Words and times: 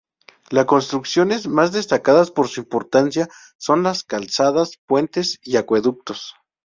Las 0.49 0.65
construcciones 0.65 1.47
más 1.47 1.73
destacadas 1.73 2.31
por 2.31 2.47
su 2.47 2.59
importancia 2.61 3.29
son 3.59 3.83
las 3.83 4.03
calzadas, 4.03 4.79
puentes 4.87 5.37
y 5.43 5.57
acueductos. 5.57 6.33